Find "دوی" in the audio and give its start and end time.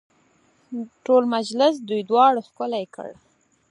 1.89-2.01